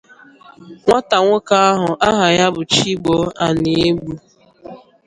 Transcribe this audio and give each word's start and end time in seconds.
Nwata 0.85 1.15
nwoke 1.23 1.55
ahụ 1.69 1.91
aha 2.09 2.27
ya 2.37 2.47
bụ 2.53 2.61
Chigbo 2.71 3.15
Aniegbu 3.45 4.11